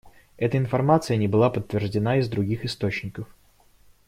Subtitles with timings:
[0.37, 3.27] Эта информация не была подтверждена из других источников.